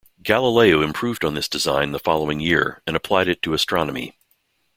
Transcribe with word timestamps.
Galileo 0.23 0.81
improved 0.81 1.23
on 1.23 1.35
this 1.35 1.47
design 1.47 1.91
the 1.91 1.99
following 1.99 2.39
year 2.39 2.81
and 2.87 2.95
applied 2.95 3.27
it 3.27 3.39
to 3.43 3.53
astronomy. 3.53 4.15